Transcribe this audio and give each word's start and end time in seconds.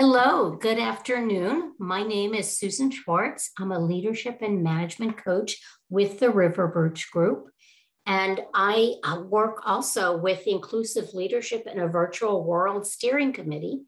Hello, 0.00 0.52
good 0.52 0.78
afternoon. 0.78 1.74
My 1.78 2.02
name 2.02 2.32
is 2.32 2.56
Susan 2.56 2.90
Schwartz. 2.90 3.50
I'm 3.58 3.70
a 3.70 3.78
leadership 3.78 4.38
and 4.40 4.62
management 4.62 5.22
coach 5.22 5.58
with 5.90 6.20
the 6.20 6.30
River 6.30 6.68
Birch 6.68 7.10
Group. 7.10 7.50
And 8.06 8.40
I 8.54 8.94
uh, 9.04 9.20
work 9.28 9.60
also 9.66 10.16
with 10.16 10.46
Inclusive 10.46 11.12
Leadership 11.12 11.66
in 11.66 11.78
a 11.78 11.86
Virtual 11.86 12.42
World 12.42 12.86
Steering 12.86 13.34
Committee. 13.34 13.82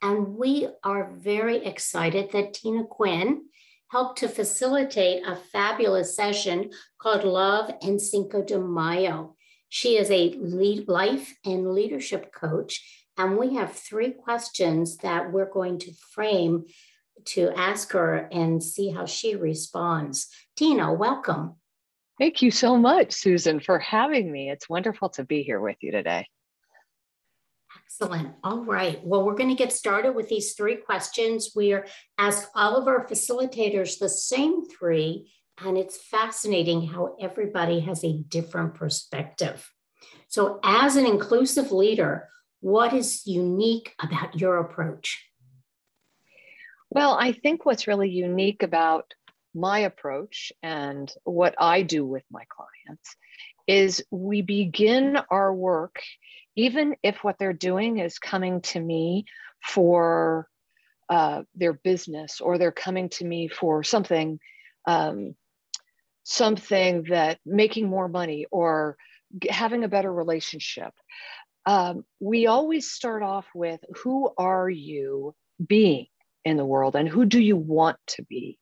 And 0.00 0.36
we 0.36 0.68
are 0.84 1.12
very 1.16 1.66
excited 1.66 2.30
that 2.30 2.54
Tina 2.54 2.84
Quinn 2.84 3.46
helped 3.88 4.20
to 4.20 4.28
facilitate 4.28 5.26
a 5.26 5.34
fabulous 5.34 6.14
session 6.14 6.70
called 7.00 7.24
Love 7.24 7.72
and 7.82 8.00
Cinco 8.00 8.40
de 8.40 8.60
Mayo. 8.60 9.34
She 9.68 9.96
is 9.96 10.12
a 10.12 10.30
lead, 10.38 10.86
life 10.86 11.36
and 11.44 11.72
leadership 11.72 12.32
coach 12.32 13.05
and 13.18 13.38
we 13.38 13.54
have 13.54 13.72
three 13.72 14.10
questions 14.12 14.98
that 14.98 15.32
we're 15.32 15.50
going 15.50 15.78
to 15.80 15.92
frame 16.12 16.66
to 17.24 17.50
ask 17.56 17.92
her 17.92 18.28
and 18.30 18.62
see 18.62 18.90
how 18.90 19.06
she 19.06 19.34
responds. 19.36 20.28
Tina, 20.56 20.92
welcome. 20.92 21.56
Thank 22.18 22.42
you 22.42 22.50
so 22.50 22.76
much, 22.76 23.12
Susan, 23.12 23.60
for 23.60 23.78
having 23.78 24.30
me. 24.30 24.50
It's 24.50 24.68
wonderful 24.68 25.10
to 25.10 25.24
be 25.24 25.42
here 25.42 25.60
with 25.60 25.76
you 25.80 25.92
today. 25.92 26.26
Excellent. 27.84 28.34
All 28.42 28.64
right. 28.64 29.00
Well, 29.04 29.24
we're 29.24 29.34
going 29.34 29.50
to 29.50 29.54
get 29.54 29.72
started 29.72 30.12
with 30.12 30.28
these 30.28 30.54
three 30.54 30.76
questions. 30.76 31.52
We 31.54 31.72
are 31.72 31.86
ask 32.18 32.48
all 32.54 32.76
of 32.76 32.88
our 32.88 33.06
facilitators 33.06 33.98
the 33.98 34.08
same 34.08 34.66
three, 34.66 35.32
and 35.58 35.78
it's 35.78 35.96
fascinating 35.96 36.86
how 36.86 37.16
everybody 37.20 37.80
has 37.80 38.04
a 38.04 38.18
different 38.28 38.74
perspective. 38.74 39.70
So, 40.28 40.58
as 40.62 40.96
an 40.96 41.06
inclusive 41.06 41.70
leader, 41.70 42.28
what 42.60 42.92
is 42.92 43.26
unique 43.26 43.94
about 44.00 44.40
your 44.40 44.58
approach? 44.58 45.24
Well, 46.90 47.16
I 47.18 47.32
think 47.32 47.66
what's 47.66 47.86
really 47.86 48.10
unique 48.10 48.62
about 48.62 49.12
my 49.54 49.80
approach 49.80 50.52
and 50.62 51.12
what 51.24 51.54
I 51.58 51.82
do 51.82 52.04
with 52.04 52.24
my 52.30 52.44
clients 52.48 53.16
is 53.66 54.04
we 54.10 54.42
begin 54.42 55.18
our 55.30 55.52
work, 55.52 56.00
even 56.54 56.96
if 57.02 57.24
what 57.24 57.36
they're 57.38 57.52
doing 57.52 57.98
is 57.98 58.18
coming 58.18 58.60
to 58.60 58.80
me 58.80 59.24
for 59.62 60.48
uh, 61.08 61.42
their 61.54 61.72
business 61.72 62.40
or 62.40 62.58
they're 62.58 62.72
coming 62.72 63.08
to 63.08 63.24
me 63.24 63.48
for 63.48 63.82
something, 63.82 64.38
um, 64.86 65.34
something 66.22 67.04
that 67.08 67.38
making 67.44 67.88
more 67.88 68.08
money 68.08 68.46
or 68.50 68.96
having 69.48 69.84
a 69.84 69.88
better 69.88 70.12
relationship 70.12 70.92
um, 71.66 72.04
we 72.20 72.46
always 72.46 72.90
start 72.90 73.22
off 73.22 73.46
with 73.54 73.80
who 74.02 74.30
are 74.38 74.70
you 74.70 75.34
being 75.64 76.06
in 76.44 76.56
the 76.56 76.64
world 76.64 76.94
and 76.94 77.08
who 77.08 77.24
do 77.24 77.40
you 77.40 77.56
want 77.56 77.98
to 78.06 78.22
be? 78.22 78.58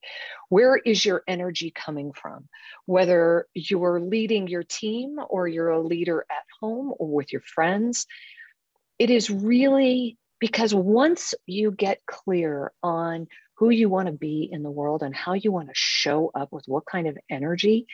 Where 0.48 0.77
is 0.77 1.05
your 1.05 1.22
energy 1.28 1.70
coming 1.70 2.12
from? 2.12 2.48
Whether 2.86 3.47
you're 3.52 4.00
leading 4.00 4.48
your 4.48 4.62
team 4.62 5.19
or 5.28 5.47
you're 5.47 5.69
a 5.69 5.86
leader 5.86 6.25
at 6.30 6.44
home 6.60 6.94
or 6.98 7.08
with 7.08 7.30
your 7.30 7.42
friends, 7.42 8.06
it 8.98 9.10
is 9.10 9.28
really 9.28 10.16
because 10.41 10.75
once 10.75 11.34
you 11.47 11.72
get 11.72 12.00
clear 12.06 12.72
on 12.82 13.27
who 13.56 13.69
you 13.69 13.91
want 13.91 14.06
to 14.06 14.12
be 14.12 14.48
in 14.50 14.62
the 14.62 14.70
world 14.70 15.02
and 15.02 15.14
how 15.14 15.34
you 15.34 15.52
want 15.52 15.69
to 15.69 15.75
show 15.75 16.30
up 16.34 16.52
with 16.52 16.64
what 16.66 16.86
kind 16.86 17.06
of 17.06 17.19
energy, 17.30 17.86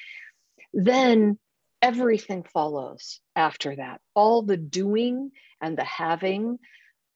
then 0.73 1.37
everything 1.83 2.45
follows 2.45 3.21
after 3.35 3.77
that. 3.77 4.01
All 4.15 4.43
the 4.43 4.57
doing 4.57 5.31
and 5.61 5.77
the 5.77 5.85
having 5.85 6.59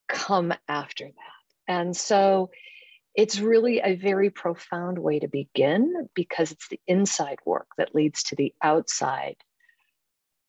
come 0.09 0.53
after 0.69 1.05
that. 1.05 1.73
And 1.73 1.97
so 1.97 2.51
it's 3.15 3.39
really 3.39 3.81
a 3.81 3.95
very 3.95 4.31
profound 4.31 4.99
way 4.99 5.21
to 5.21 5.29
begin 5.29 6.09
because 6.15 6.53
it's 6.53 6.69
the 6.69 6.81
inside 6.87 7.39
work 7.47 7.69
that 7.79 7.95
leads 7.95 8.25
to 8.25 8.37
the 8.37 8.53
outside 8.63 9.37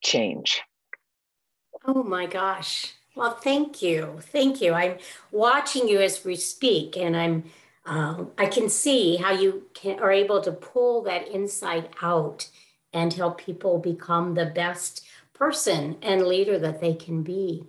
change. 0.04 0.62
Oh 1.86 2.04
my 2.04 2.26
gosh. 2.26 2.94
Well, 3.16 3.32
thank 3.32 3.82
you. 3.82 4.20
Thank 4.20 4.62
you. 4.62 4.74
I'm 4.74 4.98
watching 5.32 5.88
you 5.88 6.02
as 6.02 6.26
we 6.26 6.36
speak, 6.36 6.98
and 6.98 7.16
I'm 7.16 7.44
um, 7.86 8.32
I 8.38 8.48
can 8.48 8.68
see 8.68 9.18
how 9.18 9.32
you 9.32 9.68
can, 9.76 10.00
are 10.00 10.12
able 10.12 10.42
to 10.42 10.52
pull 10.52 11.04
that 11.04 11.28
inside 11.28 11.90
out 12.02 12.50
and 12.96 13.14
help 13.14 13.38
people 13.38 13.78
become 13.78 14.34
the 14.34 14.46
best 14.46 15.06
person 15.34 15.98
and 16.02 16.26
leader 16.26 16.58
that 16.58 16.80
they 16.80 16.94
can 16.94 17.22
be. 17.22 17.68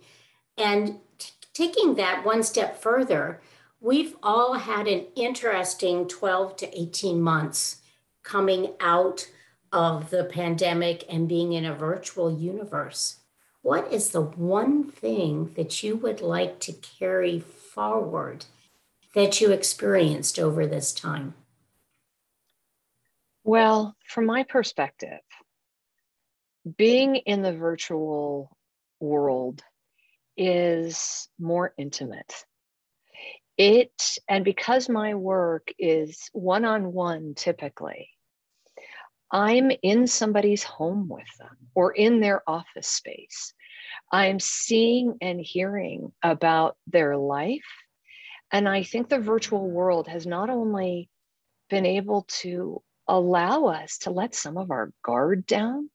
And 0.57 0.99
t- 1.19 1.33
taking 1.53 1.95
that 1.95 2.25
one 2.25 2.43
step 2.43 2.81
further, 2.81 3.41
we've 3.81 4.15
all 4.23 4.53
had 4.53 4.87
an 4.87 5.05
interesting 5.17 6.07
12 6.07 6.55
to 6.55 6.79
18 6.81 7.21
months 7.21 7.81
coming 8.23 8.73
out 8.79 9.29
of 9.73 10.11
the 10.11 10.23
pandemic 10.23 11.03
and 11.09 11.27
being 11.27 11.51
in 11.51 11.65
a 11.65 11.75
virtual 11.75 12.31
universe. 12.31 13.17
What 13.61 13.91
is 13.91 14.11
the 14.11 14.21
one 14.21 14.89
thing 14.89 15.51
that 15.55 15.83
you 15.83 15.97
would 15.97 16.21
like 16.21 16.61
to 16.61 16.71
carry 16.71 17.41
forward 17.41 18.45
that 19.13 19.41
you 19.41 19.51
experienced 19.51 20.39
over 20.39 20.65
this 20.65 20.93
time? 20.93 21.33
Well, 23.47 23.95
from 24.05 24.25
my 24.25 24.43
perspective, 24.43 25.21
being 26.77 27.15
in 27.15 27.43
the 27.43 27.53
virtual 27.53 28.51
world 28.99 29.63
is 30.35 31.29
more 31.39 31.73
intimate. 31.77 32.43
It, 33.57 34.17
and 34.27 34.43
because 34.43 34.89
my 34.89 35.15
work 35.15 35.71
is 35.79 36.29
one 36.33 36.65
on 36.65 36.91
one 36.91 37.35
typically, 37.35 38.09
I'm 39.31 39.71
in 39.81 40.07
somebody's 40.07 40.63
home 40.63 41.07
with 41.07 41.37
them 41.39 41.55
or 41.73 41.93
in 41.93 42.19
their 42.19 42.43
office 42.49 42.89
space. 42.89 43.53
I'm 44.11 44.41
seeing 44.41 45.19
and 45.21 45.39
hearing 45.39 46.11
about 46.21 46.75
their 46.85 47.15
life. 47.15 47.63
And 48.51 48.67
I 48.67 48.83
think 48.83 49.07
the 49.07 49.19
virtual 49.19 49.71
world 49.71 50.09
has 50.09 50.27
not 50.27 50.49
only 50.49 51.09
been 51.69 51.85
able 51.85 52.25
to 52.41 52.83
allow 53.07 53.65
us 53.65 53.99
to 53.99 54.11
let 54.11 54.35
some 54.35 54.57
of 54.57 54.71
our 54.71 54.91
guard 55.03 55.45
down, 55.45 55.89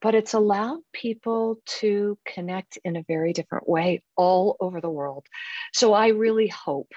but 0.00 0.14
it's 0.14 0.34
allowed 0.34 0.80
people 0.92 1.58
to 1.66 2.18
connect 2.24 2.78
in 2.84 2.96
a 2.96 3.04
very 3.06 3.32
different 3.32 3.68
way 3.68 4.02
all 4.16 4.56
over 4.60 4.80
the 4.80 4.90
world. 4.90 5.26
So 5.72 5.92
I 5.92 6.08
really 6.08 6.48
hope 6.48 6.92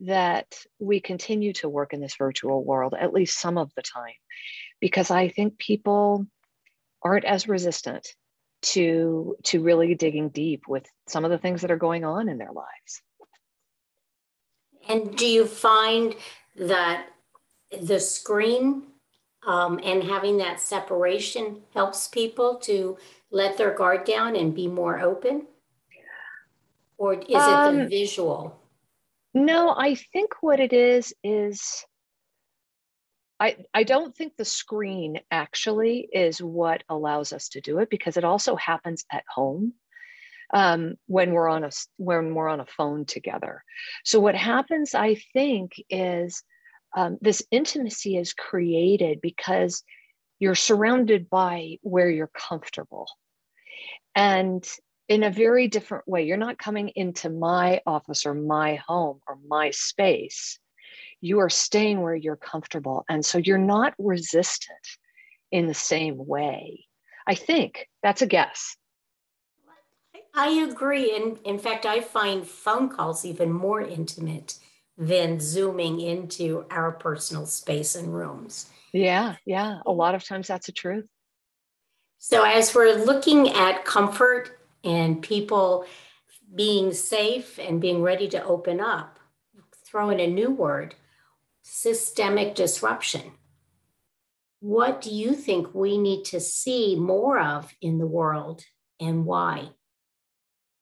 that 0.00 0.46
we 0.78 1.00
continue 1.00 1.52
to 1.54 1.68
work 1.68 1.92
in 1.92 2.00
this 2.00 2.16
virtual 2.16 2.62
world 2.62 2.94
at 2.98 3.12
least 3.12 3.40
some 3.40 3.56
of 3.56 3.72
the 3.74 3.82
time, 3.82 4.14
because 4.80 5.10
I 5.10 5.28
think 5.28 5.58
people 5.58 6.26
aren't 7.02 7.24
as 7.24 7.48
resistant 7.48 8.06
to 8.62 9.36
to 9.44 9.62
really 9.62 9.94
digging 9.94 10.30
deep 10.30 10.62
with 10.66 10.84
some 11.06 11.24
of 11.24 11.30
the 11.30 11.38
things 11.38 11.60
that 11.60 11.70
are 11.70 11.76
going 11.76 12.04
on 12.04 12.28
in 12.28 12.38
their 12.38 12.52
lives. 12.52 13.02
And 14.88 15.16
do 15.16 15.26
you 15.26 15.46
find 15.46 16.14
that 16.56 17.06
the 17.80 18.00
screen 18.00 18.84
um, 19.46 19.80
and 19.82 20.02
having 20.02 20.38
that 20.38 20.60
separation 20.60 21.62
helps 21.72 22.08
people 22.08 22.56
to 22.56 22.96
let 23.30 23.56
their 23.56 23.74
guard 23.74 24.04
down 24.04 24.36
and 24.36 24.54
be 24.54 24.66
more 24.66 25.00
open? 25.00 25.46
Or 26.98 27.14
is 27.14 27.20
um, 27.20 27.24
it 27.24 27.76
the 27.76 27.82
um, 27.82 27.88
visual? 27.88 28.60
No, 29.34 29.74
I 29.76 29.94
think 29.94 30.34
what 30.40 30.60
it 30.60 30.72
is 30.72 31.14
is 31.22 31.84
I, 33.38 33.56
I 33.74 33.82
don't 33.82 34.16
think 34.16 34.36
the 34.36 34.46
screen 34.46 35.20
actually 35.30 36.08
is 36.10 36.40
what 36.40 36.82
allows 36.88 37.32
us 37.32 37.50
to 37.50 37.60
do 37.60 37.78
it 37.80 37.90
because 37.90 38.16
it 38.16 38.24
also 38.24 38.56
happens 38.56 39.04
at 39.12 39.24
home 39.28 39.74
um, 40.54 40.94
when 41.06 41.32
we're 41.32 41.48
on 41.48 41.64
a 41.64 41.70
when 41.98 42.34
we're 42.34 42.48
on 42.48 42.60
a 42.60 42.66
phone 42.66 43.04
together. 43.04 43.62
So 44.04 44.20
what 44.20 44.34
happens, 44.34 44.94
I 44.94 45.16
think, 45.34 45.72
is 45.90 46.42
um, 46.94 47.18
this 47.20 47.42
intimacy 47.50 48.16
is 48.16 48.32
created 48.32 49.20
because 49.20 49.82
you're 50.38 50.54
surrounded 50.54 51.30
by 51.30 51.78
where 51.82 52.10
you're 52.10 52.30
comfortable. 52.34 53.06
And 54.14 54.66
in 55.08 55.22
a 55.22 55.30
very 55.30 55.68
different 55.68 56.06
way 56.08 56.24
you're 56.24 56.36
not 56.36 56.58
coming 56.58 56.90
into 56.96 57.30
my 57.30 57.80
office 57.86 58.26
or 58.26 58.34
my 58.34 58.76
home 58.86 59.20
or 59.28 59.38
my 59.46 59.70
space. 59.70 60.58
You 61.20 61.40
are 61.40 61.50
staying 61.50 62.02
where 62.02 62.14
you're 62.14 62.36
comfortable. 62.36 63.04
And 63.08 63.24
so 63.24 63.38
you're 63.38 63.58
not 63.58 63.94
resistant 63.98 64.78
in 65.50 65.66
the 65.66 65.74
same 65.74 66.16
way. 66.18 66.84
I 67.26 67.34
think 67.34 67.88
that's 68.02 68.22
a 68.22 68.26
guess. 68.26 68.76
I 70.34 70.48
agree. 70.50 71.16
And 71.16 71.38
in 71.44 71.58
fact 71.58 71.86
i 71.86 72.00
find 72.00 72.46
phone 72.46 72.88
calls 72.88 73.24
even 73.24 73.52
more 73.52 73.80
intimate 73.80 74.58
than 74.98 75.40
zooming 75.40 76.00
into 76.00 76.64
our 76.70 76.92
personal 76.92 77.46
space 77.46 77.94
and 77.94 78.14
rooms. 78.14 78.70
Yeah, 78.92 79.36
yeah. 79.44 79.80
A 79.84 79.92
lot 79.92 80.14
of 80.14 80.24
times 80.24 80.48
that's 80.48 80.66
the 80.66 80.72
truth. 80.72 81.06
So, 82.18 82.44
as 82.44 82.74
we're 82.74 83.04
looking 83.04 83.50
at 83.50 83.84
comfort 83.84 84.58
and 84.82 85.20
people 85.20 85.84
being 86.54 86.92
safe 86.92 87.58
and 87.58 87.80
being 87.80 88.02
ready 88.02 88.28
to 88.28 88.44
open 88.44 88.80
up, 88.80 89.18
throw 89.84 90.10
in 90.10 90.20
a 90.20 90.26
new 90.26 90.50
word 90.50 90.94
systemic 91.62 92.54
disruption. 92.54 93.32
What 94.60 95.00
do 95.00 95.10
you 95.10 95.34
think 95.34 95.74
we 95.74 95.98
need 95.98 96.24
to 96.26 96.40
see 96.40 96.96
more 96.96 97.38
of 97.38 97.74
in 97.82 97.98
the 97.98 98.06
world 98.06 98.62
and 99.00 99.26
why? 99.26 99.70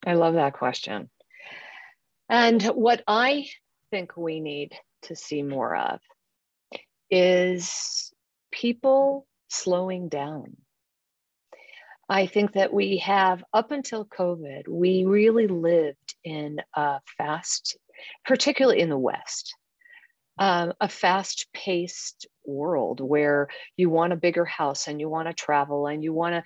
I 0.05 0.13
love 0.13 0.35
that 0.35 0.53
question. 0.53 1.09
And 2.29 2.61
what 2.63 3.03
I 3.07 3.47
think 3.95 4.17
we 4.17 4.41
need 4.41 4.73
to 5.03 5.15
see 5.15 5.41
more 5.41 5.73
of 5.73 6.01
is 7.09 8.11
people 8.51 9.25
slowing 9.47 10.09
down. 10.09 10.57
I 12.09 12.25
think 12.25 12.51
that 12.53 12.73
we 12.73 12.97
have, 12.97 13.41
up 13.53 13.71
until 13.71 14.03
COVID, 14.03 14.67
we 14.67 15.05
really 15.05 15.47
lived 15.47 16.13
in 16.25 16.57
a 16.75 16.99
fast, 17.17 17.77
particularly 18.25 18.81
in 18.81 18.89
the 18.89 18.97
West, 18.97 19.55
um, 20.39 20.73
a 20.81 20.89
fast 20.89 21.47
paced 21.53 22.27
world 22.45 22.99
where 22.99 23.47
you 23.77 23.89
want 23.89 24.11
a 24.11 24.17
bigger 24.17 24.43
house 24.43 24.89
and 24.89 24.99
you 24.99 25.07
want 25.07 25.29
to 25.29 25.33
travel 25.33 25.87
and 25.87 26.03
you 26.03 26.11
want 26.11 26.35
to 26.35 26.43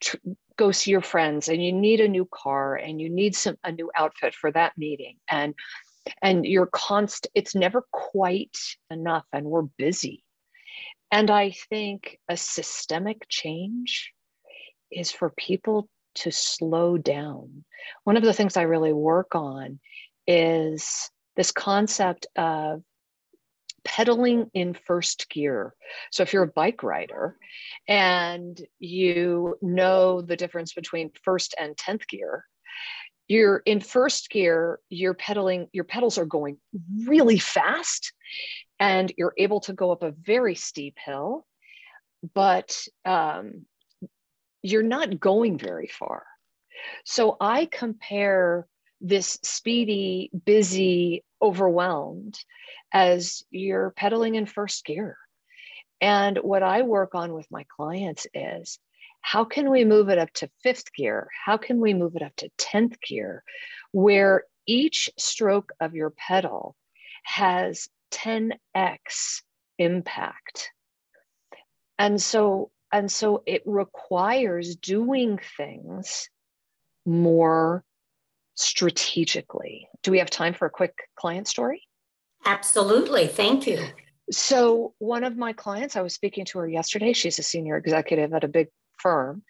tr- 0.00 0.30
go 0.56 0.72
see 0.72 0.90
your 0.90 1.00
friends 1.00 1.48
and 1.48 1.64
you 1.64 1.72
need 1.72 2.00
a 2.00 2.08
new 2.08 2.28
car 2.34 2.74
and 2.74 3.00
you 3.00 3.08
need 3.08 3.36
some 3.36 3.56
a 3.62 3.70
new 3.70 3.88
outfit 3.96 4.34
for 4.34 4.50
that 4.50 4.72
meeting 4.76 5.16
and 5.30 5.54
and 6.22 6.44
you're 6.44 6.66
constant 6.66 7.30
it's 7.34 7.54
never 7.54 7.84
quite 7.92 8.56
enough 8.90 9.24
and 9.32 9.46
we're 9.46 9.62
busy 9.62 10.22
and 11.10 11.30
i 11.30 11.50
think 11.68 12.18
a 12.28 12.36
systemic 12.36 13.26
change 13.28 14.12
is 14.90 15.10
for 15.10 15.30
people 15.30 15.88
to 16.14 16.30
slow 16.30 16.96
down 16.96 17.64
one 18.04 18.16
of 18.16 18.22
the 18.22 18.32
things 18.32 18.56
i 18.56 18.62
really 18.62 18.92
work 18.92 19.34
on 19.34 19.78
is 20.26 21.10
this 21.36 21.52
concept 21.52 22.26
of 22.36 22.82
pedaling 23.84 24.50
in 24.52 24.74
first 24.74 25.30
gear. 25.30 25.74
So 26.10 26.22
if 26.22 26.32
you're 26.32 26.42
a 26.42 26.48
bike 26.48 26.82
rider 26.82 27.36
and 27.88 28.60
you 28.78 29.56
know 29.62 30.20
the 30.20 30.36
difference 30.36 30.74
between 30.74 31.10
first 31.22 31.54
and 31.58 31.76
10th 31.76 32.06
gear, 32.08 32.44
you're 33.28 33.58
in 33.58 33.80
first 33.80 34.30
gear, 34.30 34.80
you're 34.88 35.14
pedaling, 35.14 35.68
your 35.72 35.84
pedals 35.84 36.18
are 36.18 36.24
going 36.24 36.58
really 37.06 37.38
fast 37.38 38.12
and 38.80 39.12
you're 39.16 39.34
able 39.36 39.60
to 39.60 39.74
go 39.74 39.92
up 39.92 40.02
a 40.02 40.10
very 40.12 40.54
steep 40.54 40.96
hill, 41.04 41.46
but 42.34 42.76
um, 43.04 43.66
you're 44.62 44.82
not 44.82 45.20
going 45.20 45.58
very 45.58 45.88
far. 45.88 46.24
So 47.04 47.36
I 47.40 47.66
compare 47.66 48.66
this 49.00 49.38
speedy, 49.42 50.30
busy, 50.44 51.24
overwhelmed 51.40 52.38
as 52.92 53.42
you're 53.50 53.90
pedaling 53.90 54.36
in 54.36 54.46
first 54.46 54.84
gear. 54.84 55.16
And 56.00 56.38
what 56.38 56.62
I 56.62 56.82
work 56.82 57.14
on 57.14 57.32
with 57.32 57.46
my 57.50 57.64
clients 57.76 58.26
is 58.32 58.78
how 59.20 59.44
can 59.44 59.70
we 59.70 59.84
move 59.84 60.08
it 60.08 60.18
up 60.18 60.32
to 60.34 60.50
fifth 60.62 60.92
gear? 60.94 61.28
How 61.44 61.56
can 61.56 61.80
we 61.80 61.94
move 61.94 62.16
it 62.16 62.22
up 62.22 62.34
to 62.36 62.50
10th 62.58 63.00
gear 63.00 63.42
where 63.92 64.44
each 64.66 65.10
stroke 65.18 65.72
of 65.80 65.94
your 65.94 66.10
pedal 66.10 66.76
has 67.24 67.88
10x 68.12 69.42
impact? 69.78 70.70
And 71.98 72.20
so 72.20 72.70
and 72.90 73.12
so 73.12 73.42
it 73.46 73.62
requires 73.66 74.76
doing 74.76 75.38
things 75.56 76.30
more 77.04 77.84
strategically. 78.54 79.88
Do 80.02 80.10
we 80.10 80.18
have 80.18 80.30
time 80.30 80.54
for 80.54 80.66
a 80.66 80.70
quick 80.70 80.94
client 81.16 81.48
story? 81.48 81.82
Absolutely. 82.44 83.26
Thank 83.26 83.66
you. 83.66 83.84
So, 84.30 84.94
one 84.98 85.24
of 85.24 85.36
my 85.36 85.52
clients, 85.54 85.96
I 85.96 86.02
was 86.02 86.14
speaking 86.14 86.44
to 86.46 86.58
her 86.58 86.68
yesterday. 86.68 87.12
She's 87.12 87.38
a 87.38 87.42
senior 87.42 87.76
executive 87.76 88.32
at 88.34 88.44
a 88.44 88.48
big 88.48 88.68
firm. 88.98 89.42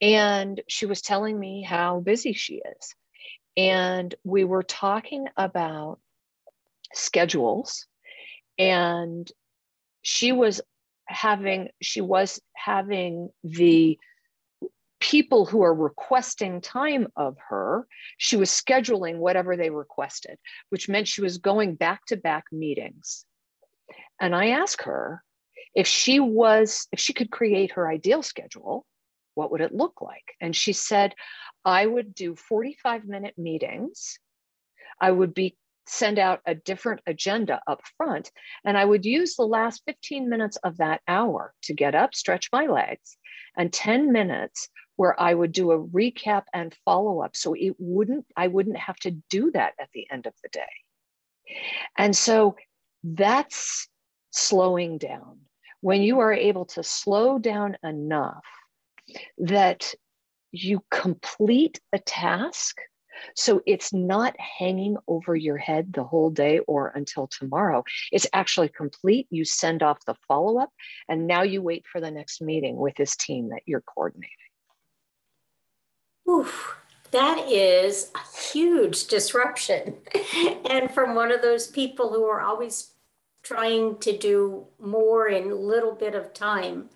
And 0.00 0.60
she 0.68 0.86
was 0.86 1.02
telling 1.02 1.38
me 1.38 1.62
how 1.62 2.00
busy 2.00 2.32
she 2.32 2.54
is. 2.78 2.94
And 3.56 4.14
we 4.24 4.44
were 4.44 4.62
talking 4.62 5.26
about 5.36 5.98
schedules. 6.94 7.86
And 8.58 9.30
she 10.02 10.32
was 10.32 10.60
having, 11.06 11.68
she 11.82 12.00
was 12.00 12.40
having 12.54 13.30
the 13.42 13.98
people 15.00 15.46
who 15.46 15.62
are 15.62 15.74
requesting 15.74 16.60
time 16.60 17.08
of 17.16 17.36
her, 17.48 17.86
she 18.18 18.36
was 18.36 18.50
scheduling 18.50 19.16
whatever 19.16 19.56
they 19.56 19.70
requested, 19.70 20.38
which 20.68 20.88
meant 20.88 21.08
she 21.08 21.22
was 21.22 21.38
going 21.38 21.74
back 21.74 22.04
to 22.06 22.16
back 22.16 22.44
meetings. 22.52 23.24
And 24.20 24.36
I 24.36 24.50
asked 24.50 24.82
her 24.82 25.22
if 25.74 25.86
she 25.86 26.20
was, 26.20 26.86
if 26.92 27.00
she 27.00 27.12
could 27.12 27.30
create 27.30 27.72
her 27.72 27.88
ideal 27.88 28.22
schedule, 28.22 28.86
what 29.34 29.50
would 29.50 29.60
it 29.60 29.74
look 29.74 30.00
like? 30.00 30.34
And 30.40 30.54
she 30.54 30.72
said, 30.72 31.14
I 31.64 31.86
would 31.86 32.14
do 32.14 32.34
45 32.34 33.04
minute 33.04 33.34
meetings. 33.38 34.18
I 35.00 35.10
would 35.10 35.34
be 35.34 35.56
send 35.86 36.18
out 36.18 36.40
a 36.46 36.54
different 36.54 37.00
agenda 37.06 37.60
up 37.66 37.80
front. 37.96 38.30
And 38.64 38.78
I 38.78 38.84
would 38.84 39.04
use 39.04 39.34
the 39.34 39.46
last 39.46 39.82
15 39.86 40.28
minutes 40.28 40.56
of 40.58 40.76
that 40.76 41.00
hour 41.08 41.52
to 41.64 41.74
get 41.74 41.94
up, 41.94 42.14
stretch 42.14 42.48
my 42.52 42.66
legs, 42.66 43.16
and 43.56 43.72
10 43.72 44.12
minutes 44.12 44.68
where 44.96 45.20
I 45.20 45.34
would 45.34 45.52
do 45.52 45.72
a 45.72 45.82
recap 45.82 46.42
and 46.52 46.76
follow 46.84 47.22
up. 47.22 47.34
So 47.34 47.54
it 47.54 47.74
wouldn't, 47.78 48.26
I 48.36 48.48
wouldn't 48.48 48.76
have 48.76 48.96
to 48.98 49.12
do 49.30 49.50
that 49.52 49.72
at 49.80 49.88
the 49.94 50.06
end 50.10 50.26
of 50.26 50.34
the 50.42 50.50
day. 50.50 51.56
And 51.96 52.14
so 52.14 52.56
that's 53.02 53.88
slowing 54.30 54.98
down. 54.98 55.40
When 55.80 56.02
you 56.02 56.20
are 56.20 56.32
able 56.32 56.66
to 56.66 56.82
slow 56.82 57.38
down 57.38 57.76
enough 57.82 58.44
that 59.38 59.94
you 60.52 60.82
complete 60.90 61.80
a 61.92 61.98
task 61.98 62.80
so 63.36 63.62
it's 63.66 63.92
not 63.92 64.34
hanging 64.38 64.96
over 65.08 65.34
your 65.34 65.56
head 65.56 65.92
the 65.92 66.04
whole 66.04 66.30
day 66.30 66.60
or 66.60 66.88
until 66.94 67.26
tomorrow. 67.26 67.84
It's 68.12 68.26
actually 68.32 68.68
complete. 68.68 69.26
You 69.30 69.44
send 69.44 69.82
off 69.82 69.98
the 70.06 70.14
follow 70.28 70.58
up, 70.58 70.70
and 71.08 71.26
now 71.26 71.42
you 71.42 71.62
wait 71.62 71.84
for 71.90 72.00
the 72.00 72.10
next 72.10 72.40
meeting 72.40 72.76
with 72.76 72.94
this 72.96 73.16
team 73.16 73.50
that 73.50 73.62
you're 73.66 73.82
coordinating. 73.82 74.30
Oof, 76.28 76.76
that 77.10 77.46
is 77.48 78.10
a 78.14 78.36
huge 78.52 79.06
disruption. 79.06 79.96
and 80.70 80.90
from 80.92 81.14
one 81.14 81.32
of 81.32 81.42
those 81.42 81.66
people 81.66 82.10
who 82.10 82.24
are 82.24 82.40
always 82.40 82.92
trying 83.42 83.98
to 83.98 84.16
do 84.16 84.66
more 84.78 85.28
in 85.28 85.50
a 85.50 85.54
little 85.54 85.94
bit 85.94 86.14
of 86.14 86.32
time, 86.34 86.90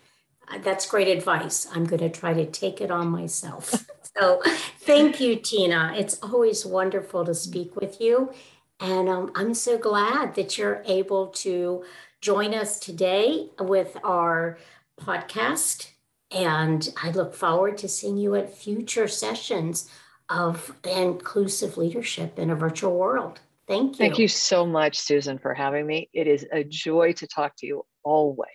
uh, 0.48 0.58
that's 0.58 0.88
great 0.88 1.08
advice. 1.08 1.66
I'm 1.72 1.84
going 1.84 2.00
to 2.00 2.10
try 2.10 2.34
to 2.34 2.46
take 2.46 2.80
it 2.80 2.90
on 2.90 3.08
myself. 3.08 3.86
so 4.16 4.42
thank 4.80 5.20
you, 5.20 5.36
Tina. 5.36 5.94
It's 5.96 6.18
always 6.22 6.66
wonderful 6.66 7.24
to 7.24 7.34
speak 7.34 7.76
with 7.76 8.00
you. 8.00 8.32
And 8.80 9.08
um, 9.08 9.32
I'm 9.34 9.54
so 9.54 9.78
glad 9.78 10.34
that 10.34 10.58
you're 10.58 10.82
able 10.86 11.28
to 11.28 11.84
join 12.20 12.54
us 12.54 12.78
today 12.78 13.50
with 13.58 13.96
our 14.02 14.58
podcast 15.00 15.90
and 16.34 16.92
I 17.00 17.10
look 17.10 17.34
forward 17.34 17.78
to 17.78 17.88
seeing 17.88 18.16
you 18.16 18.34
at 18.34 18.56
future 18.56 19.06
sessions 19.06 19.88
of 20.28 20.74
inclusive 20.84 21.76
leadership 21.76 22.38
in 22.38 22.50
a 22.50 22.56
virtual 22.56 22.96
world. 22.98 23.40
Thank 23.66 23.92
you. 23.92 23.98
Thank 23.98 24.18
you 24.18 24.28
so 24.28 24.66
much, 24.66 24.98
Susan, 24.98 25.38
for 25.38 25.54
having 25.54 25.86
me. 25.86 26.10
It 26.12 26.26
is 26.26 26.46
a 26.52 26.64
joy 26.64 27.12
to 27.14 27.26
talk 27.26 27.54
to 27.58 27.66
you 27.66 27.84
always. 28.02 28.48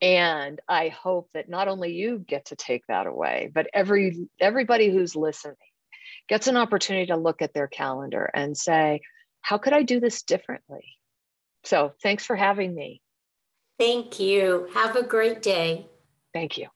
And 0.00 0.60
I 0.68 0.88
hope 0.88 1.30
that 1.34 1.48
not 1.48 1.68
only 1.68 1.92
you 1.92 2.18
get 2.18 2.46
to 2.46 2.56
take 2.56 2.82
that 2.88 3.06
away, 3.06 3.50
but 3.54 3.68
every 3.72 4.28
everybody 4.40 4.90
who's 4.90 5.16
listening 5.16 5.56
gets 6.28 6.46
an 6.46 6.56
opportunity 6.56 7.06
to 7.06 7.16
look 7.16 7.42
at 7.42 7.54
their 7.54 7.68
calendar 7.68 8.30
and 8.34 8.56
say, 8.56 9.00
how 9.40 9.58
could 9.58 9.72
I 9.72 9.82
do 9.82 10.00
this 10.00 10.22
differently? 10.22 10.84
So 11.64 11.92
thanks 12.02 12.24
for 12.24 12.36
having 12.36 12.74
me. 12.74 13.00
Thank 13.78 14.20
you. 14.20 14.68
Have 14.74 14.96
a 14.96 15.02
great 15.02 15.42
day. 15.42 15.86
Thank 16.32 16.58
you. 16.58 16.68